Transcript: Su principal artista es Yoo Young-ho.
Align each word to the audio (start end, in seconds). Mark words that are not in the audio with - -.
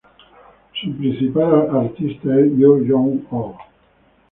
Su 0.81 0.91
principal 0.97 1.69
artista 1.77 2.35
es 2.39 2.57
Yoo 2.57 2.81
Young-ho. 2.83 3.55